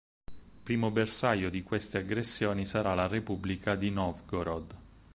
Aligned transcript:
Primo 0.63 0.89
bersaglio 0.89 1.51
di 1.51 1.61
queste 1.61 1.99
aggressioni 1.99 2.65
sarà 2.65 2.95
la 2.95 3.05
Repubblica 3.05 3.75
di 3.75 3.91
Novgorod. 3.91 4.75